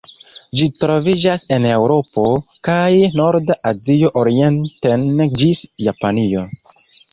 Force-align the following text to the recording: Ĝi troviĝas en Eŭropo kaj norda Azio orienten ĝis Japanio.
Ĝi 0.59 0.67
troviĝas 0.83 1.43
en 1.57 1.67
Eŭropo 1.73 2.23
kaj 2.69 2.89
norda 3.21 3.59
Azio 3.73 4.13
orienten 4.25 5.07
ĝis 5.45 5.65
Japanio. 5.89 6.51